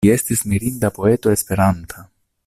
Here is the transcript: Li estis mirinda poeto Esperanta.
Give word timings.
Li 0.05 0.09
estis 0.13 0.39
mirinda 0.53 0.89
poeto 0.95 1.33
Esperanta. 1.39 2.07